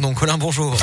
pardon. 0.00 0.14
Colin, 0.14 0.38
bonjour. 0.38 0.76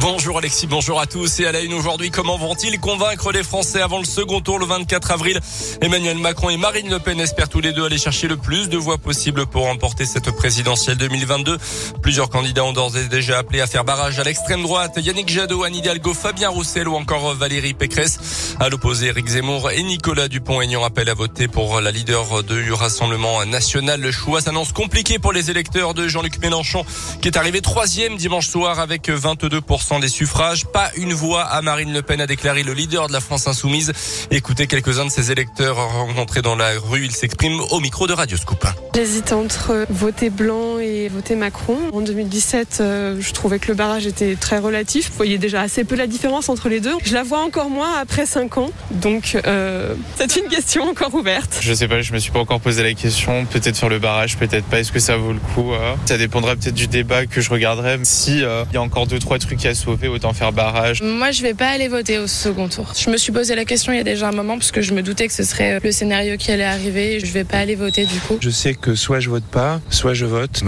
Bonjour 0.00 0.38
Alexis, 0.38 0.66
bonjour 0.66 1.00
à 1.00 1.06
tous 1.06 1.38
et 1.38 1.46
à 1.46 1.52
la 1.52 1.60
une 1.60 1.74
aujourd'hui. 1.74 2.10
Comment 2.10 2.36
vont-ils 2.36 2.80
convaincre 2.80 3.30
les 3.30 3.44
Français 3.44 3.80
avant 3.80 3.98
le 3.98 4.04
second 4.04 4.40
tour 4.40 4.58
le 4.58 4.66
24 4.66 5.12
avril? 5.12 5.38
Emmanuel 5.80 6.18
Macron 6.18 6.50
et 6.50 6.56
Marine 6.56 6.90
Le 6.90 6.98
Pen 6.98 7.20
espèrent 7.20 7.48
tous 7.48 7.60
les 7.60 7.72
deux 7.72 7.84
aller 7.84 7.98
chercher 7.98 8.26
le 8.26 8.36
plus 8.36 8.68
de 8.68 8.76
voix 8.76 8.98
possible 8.98 9.46
pour 9.46 9.66
remporter 9.66 10.04
cette 10.04 10.32
présidentielle 10.32 10.96
2022. 10.96 11.56
Plusieurs 12.02 12.30
candidats 12.30 12.64
ont 12.64 12.72
d'ores 12.72 12.96
et 12.96 13.04
déjà 13.04 13.38
appelé 13.38 13.60
à 13.60 13.68
faire 13.68 13.84
barrage 13.84 14.18
à 14.18 14.24
l'extrême 14.24 14.62
droite. 14.62 14.94
Yannick 14.96 15.28
Jadot, 15.28 15.62
Anne 15.62 15.76
Hidalgo, 15.76 16.14
Fabien 16.14 16.48
Roussel 16.48 16.88
ou 16.88 16.96
encore 16.96 17.34
Valérie 17.34 17.74
Pécresse. 17.74 18.51
À 18.62 18.68
l'opposé, 18.68 19.06
Eric 19.06 19.26
Zemmour 19.26 19.72
et 19.72 19.82
Nicolas 19.82 20.28
Dupont-Aignan 20.28 20.84
appellent 20.84 21.08
à 21.08 21.14
voter 21.14 21.48
pour 21.48 21.80
la 21.80 21.90
leader 21.90 22.44
du 22.44 22.72
Rassemblement 22.72 23.44
national. 23.44 24.00
Le 24.00 24.12
choix 24.12 24.40
s'annonce 24.40 24.70
compliqué 24.70 25.18
pour 25.18 25.32
les 25.32 25.50
électeurs 25.50 25.94
de 25.94 26.06
Jean-Luc 26.06 26.38
Mélenchon 26.38 26.84
qui 27.20 27.26
est 27.26 27.36
arrivé 27.36 27.60
troisième 27.60 28.16
dimanche 28.16 28.46
soir 28.46 28.78
avec 28.78 29.08
22% 29.08 30.00
des 30.00 30.06
suffrages. 30.06 30.64
Pas 30.66 30.92
une 30.94 31.12
voix 31.12 31.42
à 31.42 31.60
Marine 31.60 31.92
Le 31.92 32.02
Pen, 32.02 32.20
a 32.20 32.28
déclaré 32.28 32.62
le 32.62 32.72
leader 32.72 33.08
de 33.08 33.12
la 33.12 33.18
France 33.18 33.48
Insoumise. 33.48 33.92
Écoutez 34.30 34.68
quelques-uns 34.68 35.06
de 35.06 35.10
ses 35.10 35.32
électeurs 35.32 35.76
rencontrés 35.76 36.42
dans 36.42 36.54
la 36.54 36.78
rue. 36.78 37.04
Il 37.04 37.10
s'exprime 37.16 37.58
au 37.72 37.80
micro 37.80 38.06
de 38.06 38.12
Radio 38.12 38.36
Scoop. 38.36 38.64
J'hésite 38.94 39.32
entre 39.32 39.86
voter 39.90 40.30
blanc 40.30 40.71
et 40.82 41.08
voter 41.08 41.36
Macron. 41.36 41.76
En 41.92 42.00
2017, 42.00 42.78
euh, 42.80 43.16
je 43.20 43.32
trouvais 43.32 43.58
que 43.58 43.68
le 43.68 43.74
barrage 43.74 44.06
était 44.06 44.36
très 44.36 44.58
relatif. 44.58 45.10
Vous 45.10 45.16
voyez 45.16 45.38
déjà 45.38 45.60
assez 45.60 45.84
peu 45.84 45.96
la 45.96 46.06
différence 46.06 46.48
entre 46.48 46.68
les 46.68 46.80
deux. 46.80 46.94
Je 47.04 47.14
la 47.14 47.22
vois 47.22 47.40
encore 47.40 47.70
moins 47.70 47.98
après 48.00 48.26
5 48.26 48.58
ans. 48.58 48.70
Donc, 48.90 49.38
euh, 49.46 49.94
c'est 50.16 50.36
une 50.36 50.48
question 50.48 50.84
encore 50.84 51.14
ouverte. 51.14 51.58
Je 51.60 51.72
sais 51.72 51.88
pas, 51.88 52.02
je 52.02 52.12
me 52.12 52.18
suis 52.18 52.30
pas 52.30 52.40
encore 52.40 52.60
posé 52.60 52.82
la 52.82 52.94
question. 52.94 53.46
Peut-être 53.46 53.76
sur 53.76 53.88
le 53.88 53.98
barrage, 53.98 54.36
peut-être 54.36 54.64
pas. 54.66 54.80
Est-ce 54.80 54.92
que 54.92 54.98
ça 54.98 55.16
vaut 55.16 55.32
le 55.32 55.40
coup 55.54 55.72
euh? 55.72 55.94
Ça 56.06 56.18
dépendrait 56.18 56.56
peut-être 56.56 56.74
du 56.74 56.88
débat 56.88 57.26
que 57.26 57.40
je 57.40 57.50
regarderai. 57.50 57.98
Si 58.02 58.38
il 58.38 58.74
y 58.74 58.76
a 58.76 58.82
encore 58.82 59.06
deux 59.06 59.18
trois 59.18 59.38
trucs 59.38 59.64
à 59.66 59.74
sauver, 59.74 60.08
autant 60.08 60.32
faire 60.32 60.52
barrage. 60.52 61.02
Moi, 61.02 61.30
je 61.30 61.42
vais 61.42 61.54
pas 61.54 61.68
aller 61.68 61.88
voter 61.88 62.18
au 62.18 62.26
second 62.26 62.68
tour. 62.68 62.92
Je 62.96 63.10
me 63.10 63.16
suis 63.16 63.32
posé 63.32 63.54
la 63.54 63.64
question 63.64 63.92
il 63.92 63.96
y 63.96 64.00
a 64.00 64.04
déjà 64.04 64.28
un 64.28 64.32
moment 64.32 64.58
parce 64.58 64.72
que 64.72 64.82
je 64.82 64.92
me 64.92 65.02
doutais 65.02 65.28
que 65.28 65.34
ce 65.34 65.44
serait 65.44 65.78
le 65.82 65.92
scénario 65.92 66.36
qui 66.36 66.50
allait 66.50 66.64
arriver. 66.64 67.20
Je 67.20 67.32
vais 67.32 67.44
pas 67.44 67.58
aller 67.58 67.74
voter 67.74 68.06
du 68.06 68.18
coup. 68.20 68.38
Je 68.40 68.50
sais 68.50 68.74
que 68.74 68.94
soit 68.94 69.20
je 69.20 69.30
vote 69.30 69.44
pas, 69.44 69.80
soit 69.90 70.14
je 70.14 70.26
vote 70.26 70.62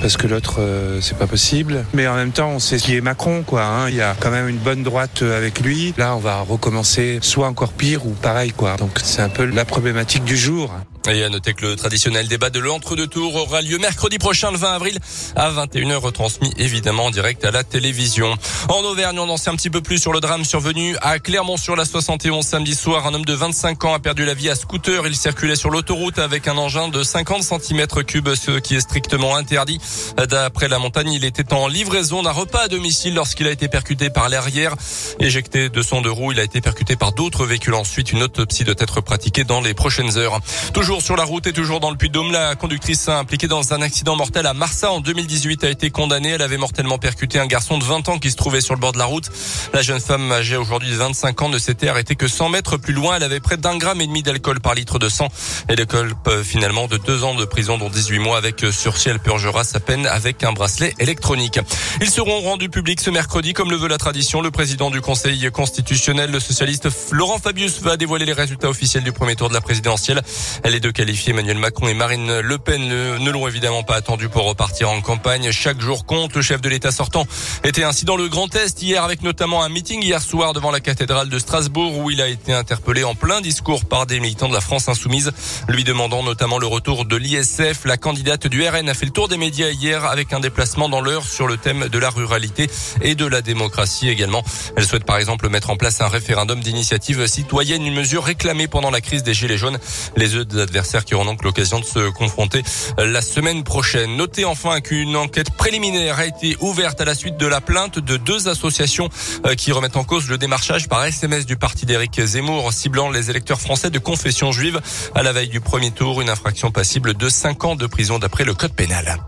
Parce 0.00 0.16
que 0.16 0.26
l'autre 0.26 0.56
euh, 0.60 1.00
c'est 1.00 1.16
pas 1.16 1.26
possible. 1.26 1.84
Mais 1.94 2.06
en 2.06 2.14
même 2.14 2.32
temps, 2.32 2.50
on 2.50 2.58
sait 2.58 2.78
qui 2.78 2.96
est 2.96 3.00
Macron 3.00 3.42
quoi. 3.46 3.64
Hein. 3.64 3.88
Il 3.88 3.96
y 3.96 4.02
a 4.02 4.14
quand 4.18 4.30
même 4.30 4.48
une 4.48 4.58
bonne 4.58 4.82
droite 4.82 5.22
avec 5.22 5.60
lui. 5.60 5.94
Là, 5.96 6.14
on 6.14 6.20
va 6.20 6.40
recommencer 6.40 7.18
soit 7.22 7.48
encore 7.48 7.72
pire 7.72 8.06
ou 8.06 8.10
pareil 8.10 8.52
quoi. 8.52 8.76
Donc 8.76 8.98
c'est 9.02 9.22
un 9.22 9.28
peu 9.28 9.44
la 9.44 9.64
problématique 9.64 10.24
du 10.24 10.36
jour. 10.36 10.72
Et 11.10 11.24
à 11.24 11.28
noter 11.30 11.54
que 11.54 11.64
le 11.64 11.76
traditionnel 11.76 12.28
débat 12.28 12.50
de 12.50 12.58
l'entre-deux 12.58 13.06
tours 13.06 13.34
aura 13.34 13.62
lieu 13.62 13.78
mercredi 13.78 14.18
prochain, 14.18 14.50
le 14.50 14.58
20 14.58 14.72
avril, 14.74 14.98
à 15.36 15.50
21h, 15.50 15.94
retransmis 15.96 16.52
évidemment 16.58 17.06
en 17.06 17.10
direct 17.10 17.44
à 17.44 17.50
la 17.50 17.64
télévision. 17.64 18.36
En 18.68 18.80
Auvergne, 18.80 19.18
on 19.18 19.28
en 19.28 19.36
sait 19.38 19.48
un 19.48 19.56
petit 19.56 19.70
peu 19.70 19.80
plus 19.80 19.98
sur 19.98 20.12
le 20.12 20.20
drame 20.20 20.44
survenu 20.44 20.96
à 21.00 21.18
Clermont 21.18 21.56
sur 21.56 21.76
la 21.76 21.86
71 21.86 22.44
samedi 22.44 22.74
soir. 22.74 23.06
Un 23.06 23.14
homme 23.14 23.24
de 23.24 23.32
25 23.32 23.84
ans 23.86 23.94
a 23.94 23.98
perdu 24.00 24.26
la 24.26 24.34
vie 24.34 24.50
à 24.50 24.54
scooter. 24.54 25.06
Il 25.06 25.16
circulait 25.16 25.56
sur 25.56 25.70
l'autoroute 25.70 26.18
avec 26.18 26.46
un 26.46 26.58
engin 26.58 26.88
de 26.88 27.02
50 27.02 27.42
cm 27.42 27.86
cubes, 28.06 28.34
ce 28.34 28.58
qui 28.58 28.74
est 28.74 28.80
strictement 28.80 29.36
interdit. 29.36 29.80
D'après 30.28 30.68
la 30.68 30.78
montagne, 30.78 31.12
il 31.12 31.24
était 31.24 31.52
en 31.54 31.68
livraison 31.68 32.22
d'un 32.22 32.32
repas 32.32 32.64
à 32.64 32.68
domicile 32.68 33.14
lorsqu'il 33.14 33.46
a 33.46 33.50
été 33.50 33.68
percuté 33.68 34.10
par 34.10 34.28
l'arrière. 34.28 34.74
Éjecté 35.20 35.70
de 35.70 35.82
son 35.82 36.02
deux 36.02 36.10
roues, 36.10 36.32
il 36.32 36.40
a 36.40 36.44
été 36.44 36.60
percuté 36.60 36.96
par 36.96 37.12
d'autres 37.12 37.46
véhicules. 37.46 37.74
Ensuite, 37.74 38.12
une 38.12 38.22
autopsie 38.22 38.64
doit 38.64 38.74
être 38.78 39.00
pratiquée 39.00 39.44
dans 39.44 39.60
les 39.60 39.72
prochaines 39.72 40.18
heures. 40.18 40.40
Sur 40.88 41.16
la 41.16 41.24
route 41.24 41.46
et 41.46 41.52
toujours 41.52 41.80
dans 41.80 41.90
le 41.90 41.96
Puy-de-Dôme, 41.96 42.32
la 42.32 42.54
conductrice 42.54 43.10
impliquée 43.10 43.46
dans 43.46 43.74
un 43.74 43.82
accident 43.82 44.16
mortel 44.16 44.46
à 44.46 44.54
Marsa 44.54 44.90
en 44.90 45.00
2018 45.00 45.64
a 45.64 45.68
été 45.68 45.90
condamnée. 45.90 46.30
Elle 46.30 46.40
avait 46.40 46.56
mortellement 46.56 46.96
percuté 46.96 47.38
un 47.38 47.46
garçon 47.46 47.76
de 47.76 47.84
20 47.84 48.08
ans 48.08 48.18
qui 48.18 48.30
se 48.30 48.36
trouvait 48.36 48.62
sur 48.62 48.72
le 48.72 48.80
bord 48.80 48.92
de 48.92 48.98
la 48.98 49.04
route. 49.04 49.30
La 49.74 49.82
jeune 49.82 50.00
femme 50.00 50.32
âgée 50.32 50.56
aujourd'hui 50.56 50.90
de 50.90 50.96
25 50.96 51.42
ans 51.42 51.48
ne 51.50 51.58
s'était 51.58 51.88
arrêtée 51.88 52.16
que 52.16 52.26
100 52.26 52.48
mètres 52.48 52.78
plus 52.78 52.94
loin. 52.94 53.16
Elle 53.16 53.22
avait 53.22 53.38
près 53.38 53.58
d'un 53.58 53.76
gramme 53.76 54.00
et 54.00 54.06
demi 54.06 54.22
d'alcool 54.22 54.60
par 54.60 54.74
litre 54.74 54.98
de 54.98 55.10
sang. 55.10 55.28
Et 55.68 55.76
l'école 55.76 56.14
finalement 56.42 56.86
de 56.86 56.96
deux 56.96 57.22
ans 57.22 57.34
de 57.34 57.44
prison 57.44 57.76
dont 57.76 57.90
18 57.90 58.18
mois 58.20 58.38
avec 58.38 58.64
sursis. 58.70 59.10
Elle 59.10 59.20
purgera 59.20 59.64
sa 59.64 59.80
peine 59.80 60.06
avec 60.06 60.42
un 60.42 60.52
bracelet 60.52 60.94
électronique. 60.98 61.60
Ils 62.00 62.10
seront 62.10 62.40
rendus 62.40 62.70
publics 62.70 63.02
ce 63.02 63.10
mercredi 63.10 63.52
comme 63.52 63.70
le 63.70 63.76
veut 63.76 63.88
la 63.88 63.98
tradition. 63.98 64.40
Le 64.40 64.50
président 64.50 64.90
du 64.90 65.02
Conseil 65.02 65.50
constitutionnel, 65.52 66.30
le 66.30 66.40
socialiste 66.40 66.88
Laurent 67.12 67.38
Fabius, 67.38 67.82
va 67.82 67.98
dévoiler 67.98 68.24
les 68.24 68.32
résultats 68.32 68.70
officiels 68.70 69.04
du 69.04 69.12
premier 69.12 69.36
tour 69.36 69.50
de 69.50 69.54
la 69.54 69.60
présidentielle. 69.60 70.22
Elle 70.62 70.77
est 70.78 70.80
de 70.80 70.90
qualifier 70.92 71.32
Emmanuel 71.32 71.58
Macron 71.58 71.88
et 71.88 71.94
Marine 71.94 72.40
Le 72.40 72.56
Pen 72.56 72.86
ne, 72.86 73.30
l'ont 73.30 73.48
évidemment 73.48 73.82
pas 73.82 73.96
attendu 73.96 74.28
pour 74.28 74.44
repartir 74.44 74.90
en 74.90 75.00
campagne. 75.00 75.50
Chaque 75.50 75.80
jour 75.80 76.06
compte. 76.06 76.36
Le 76.36 76.42
chef 76.42 76.60
de 76.60 76.68
l'État 76.68 76.92
sortant 76.92 77.26
était 77.64 77.82
ainsi 77.82 78.04
dans 78.04 78.16
le 78.16 78.28
Grand 78.28 78.54
Est 78.54 78.80
hier 78.80 79.02
avec 79.02 79.22
notamment 79.22 79.64
un 79.64 79.68
meeting 79.68 80.02
hier 80.02 80.22
soir 80.22 80.52
devant 80.52 80.70
la 80.70 80.78
cathédrale 80.78 81.28
de 81.28 81.38
Strasbourg 81.38 81.98
où 81.98 82.10
il 82.10 82.20
a 82.20 82.28
été 82.28 82.52
interpellé 82.52 83.02
en 83.02 83.16
plein 83.16 83.40
discours 83.40 83.84
par 83.86 84.06
des 84.06 84.20
militants 84.20 84.48
de 84.48 84.54
la 84.54 84.60
France 84.60 84.88
insoumise, 84.88 85.32
lui 85.68 85.82
demandant 85.82 86.22
notamment 86.22 86.58
le 86.58 86.66
retour 86.66 87.04
de 87.04 87.16
l'ISF. 87.16 87.84
La 87.84 87.96
candidate 87.96 88.46
du 88.46 88.66
RN 88.66 88.88
a 88.88 88.94
fait 88.94 89.06
le 89.06 89.12
tour 89.12 89.26
des 89.26 89.36
médias 89.36 89.70
hier 89.70 90.04
avec 90.04 90.32
un 90.32 90.40
déplacement 90.40 90.88
dans 90.88 91.00
l'heure 91.00 91.24
sur 91.24 91.48
le 91.48 91.56
thème 91.56 91.88
de 91.88 91.98
la 91.98 92.10
ruralité 92.10 92.70
et 93.02 93.16
de 93.16 93.26
la 93.26 93.42
démocratie 93.42 94.08
également. 94.08 94.44
Elle 94.76 94.84
souhaite 94.84 95.04
par 95.04 95.18
exemple 95.18 95.48
mettre 95.48 95.70
en 95.70 95.76
place 95.76 96.00
un 96.00 96.08
référendum 96.08 96.60
d'initiative 96.60 97.26
citoyenne, 97.26 97.84
une 97.84 97.94
mesure 97.94 98.22
réclamée 98.22 98.68
pendant 98.68 98.90
la 98.90 99.00
crise 99.00 99.24
des 99.24 99.34
Gilets 99.34 99.58
jaunes. 99.58 99.78
Les 100.16 100.36
adversaires 100.68 101.04
qui 101.04 101.14
auront 101.14 101.24
donc 101.24 101.42
l'occasion 101.42 101.80
de 101.80 101.84
se 101.84 102.10
confronter 102.10 102.62
la 102.98 103.20
semaine 103.20 103.64
prochaine. 103.64 104.16
Notez 104.16 104.44
enfin 104.44 104.80
qu'une 104.80 105.16
enquête 105.16 105.50
préliminaire 105.56 106.18
a 106.18 106.26
été 106.26 106.56
ouverte 106.60 107.00
à 107.00 107.04
la 107.04 107.14
suite 107.14 107.36
de 107.36 107.46
la 107.46 107.60
plainte 107.60 107.98
de 107.98 108.16
deux 108.16 108.48
associations 108.48 109.08
euh, 109.46 109.54
qui 109.54 109.72
remettent 109.72 109.96
en 109.96 110.04
cause 110.04 110.28
le 110.28 110.38
démarchage 110.38 110.88
par 110.88 111.04
SMS 111.04 111.46
du 111.46 111.56
parti 111.56 111.86
d'Éric 111.86 112.20
Zemmour 112.20 112.72
ciblant 112.72 113.10
les 113.10 113.30
électeurs 113.30 113.60
français 113.60 113.90
de 113.90 113.98
confession 113.98 114.52
juive 114.52 114.80
à 115.14 115.22
la 115.22 115.32
veille 115.32 115.48
du 115.48 115.60
premier 115.60 115.90
tour, 115.90 116.20
une 116.20 116.30
infraction 116.30 116.70
passible 116.70 117.14
de 117.14 117.28
5 117.28 117.64
ans 117.64 117.76
de 117.76 117.86
prison 117.86 118.18
d'après 118.18 118.44
le 118.44 118.54
code 118.54 118.72
pénal. 118.72 119.18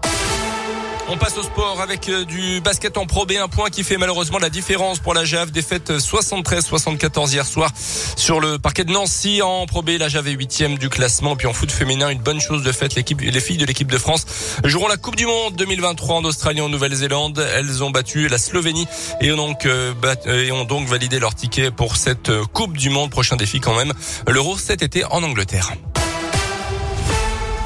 On 1.13 1.17
passe 1.17 1.37
au 1.39 1.43
sport 1.43 1.81
avec 1.81 2.09
euh, 2.09 2.25
du 2.25 2.61
basket 2.61 2.97
en 2.97 3.05
Pro 3.05 3.27
B, 3.27 3.33
un 3.33 3.49
point 3.49 3.69
qui 3.69 3.83
fait 3.83 3.97
malheureusement 3.97 4.39
la 4.39 4.49
différence 4.49 5.01
pour 5.01 5.13
la 5.13 5.25
JAV. 5.25 5.51
Défaite 5.51 5.91
73-74 5.91 7.33
hier 7.33 7.45
soir 7.45 7.73
sur 8.15 8.39
le 8.39 8.61
parquet 8.61 8.85
de 8.85 8.93
Nancy 8.93 9.43
en 9.43 9.67
Pro 9.67 9.83
B. 9.83 9.91
La 9.99 10.09
JAV 10.09 10.29
est 10.29 10.33
huitième 10.33 10.79
du 10.79 10.89
classement. 10.89 11.35
Puis 11.35 11.49
en 11.49 11.53
foot 11.53 11.73
féminin, 11.73 12.11
une 12.11 12.21
bonne 12.21 12.41
chose 12.41 12.63
de 12.63 12.71
fait. 12.71 12.95
L'équipe, 12.95 13.21
les 13.21 13.41
filles 13.41 13.57
de 13.57 13.67
l'équipe 13.67 13.91
de 13.91 13.99
France 13.99 14.25
joueront 14.63 14.87
la 14.87 14.97
Coupe 14.97 15.17
du 15.17 15.27
Monde 15.27 15.57
2023 15.57 16.15
en 16.15 16.25
Australie, 16.25 16.61
en 16.61 16.69
Nouvelle-Zélande. 16.69 17.45
Elles 17.57 17.83
ont 17.83 17.91
battu 17.91 18.29
la 18.29 18.39
Slovénie 18.39 18.87
et 19.21 19.33
ont 19.33 19.37
donc, 19.37 19.67
euh, 19.67 19.93
euh, 20.27 20.45
et 20.45 20.53
ont 20.53 20.65
donc 20.65 20.87
validé 20.87 21.19
leur 21.19 21.35
ticket 21.35 21.73
pour 21.73 21.97
cette 21.97 22.31
Coupe 22.53 22.77
du 22.77 22.89
Monde. 22.89 23.11
Prochain 23.11 23.35
défi 23.35 23.59
quand 23.59 23.75
même. 23.75 23.93
L'Euro 24.29 24.57
cet 24.57 24.81
été 24.83 25.05
en 25.05 25.25
Angleterre. 25.25 25.73